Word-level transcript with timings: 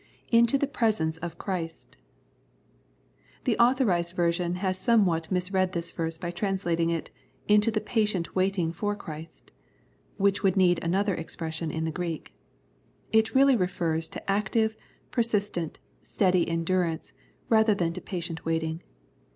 ''Into 0.33 0.59
the 0.59 0.65
'patience 0.65 1.17
of 1.19 1.37
Christ:^ 1.37 1.93
The 3.43 3.55
Authorised 3.59 4.15
Version 4.15 4.55
has 4.55 4.79
somewhat 4.79 5.31
misread 5.31 5.73
this 5.73 5.91
verse 5.91 6.17
hy 6.17 6.31
translating 6.31 6.89
it" 6.89 7.11
into 7.55 7.69
the 7.69 7.81
patient 7.81 8.35
waiting 8.35 8.71
for 8.73 8.95
Christ," 8.95 9.51
which 10.17 10.41
would 10.41 10.57
need 10.57 10.83
another 10.83 11.13
expression 11.13 11.69
in 11.69 11.83
the 11.83 11.91
Greek. 11.91 12.33
It 13.11 13.35
really 13.35 13.55
refers 13.55 14.09
to 14.09 14.27
active, 14.31 14.75
persistent, 15.11 15.77
steady 16.01 16.49
endurance 16.49 17.13
rather 17.47 17.75
than 17.75 17.93
to 17.93 18.01
patient 18.01 18.43
waiting. 18.43 18.81